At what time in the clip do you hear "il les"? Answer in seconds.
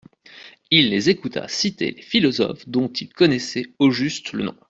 0.71-1.11